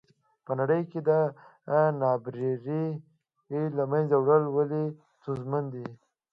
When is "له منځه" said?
3.77-4.15